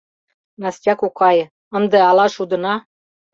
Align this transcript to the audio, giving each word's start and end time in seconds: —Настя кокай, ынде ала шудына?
—Настя 0.61 0.93
кокай, 1.01 1.37
ынде 1.77 1.99
ала 2.09 2.25
шудына? 2.35 2.75